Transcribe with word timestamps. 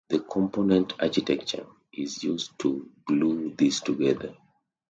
The 0.09 0.19
component 0.19 0.93
architecture 0.99 1.67
is 1.93 2.23
used 2.23 2.57
to 2.57 2.89
glue 3.05 3.53
these 3.55 3.81
together. 3.81 4.35